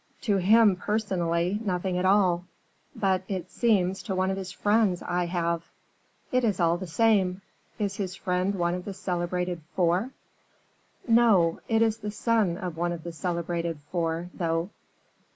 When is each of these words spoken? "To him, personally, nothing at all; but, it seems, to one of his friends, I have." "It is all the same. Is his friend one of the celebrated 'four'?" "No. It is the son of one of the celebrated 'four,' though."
"To 0.21 0.37
him, 0.37 0.77
personally, 0.77 1.59
nothing 1.63 1.95
at 1.95 2.05
all; 2.05 2.45
but, 2.95 3.21
it 3.27 3.51
seems, 3.51 4.01
to 4.01 4.15
one 4.15 4.31
of 4.31 4.37
his 4.37 4.51
friends, 4.51 5.03
I 5.03 5.27
have." 5.27 5.69
"It 6.31 6.43
is 6.43 6.59
all 6.59 6.77
the 6.77 6.87
same. 6.87 7.43
Is 7.77 7.97
his 7.97 8.15
friend 8.15 8.55
one 8.55 8.73
of 8.73 8.83
the 8.85 8.95
celebrated 8.95 9.61
'four'?" 9.75 10.09
"No. 11.07 11.59
It 11.67 11.83
is 11.83 11.97
the 11.99 12.09
son 12.09 12.57
of 12.57 12.77
one 12.77 12.93
of 12.93 13.03
the 13.03 13.11
celebrated 13.11 13.77
'four,' 13.91 14.31
though." 14.33 14.71